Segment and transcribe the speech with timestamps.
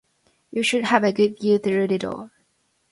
[0.49, 2.31] You should have a good view through the door.